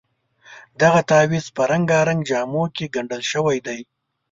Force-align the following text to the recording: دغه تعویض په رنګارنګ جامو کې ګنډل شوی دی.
دغه 0.81 0.99
تعویض 1.11 1.45
په 1.55 1.61
رنګارنګ 1.71 2.19
جامو 2.29 2.63
کې 2.75 2.85
ګنډل 2.95 3.21
شوی 3.31 3.57
دی. 3.67 3.79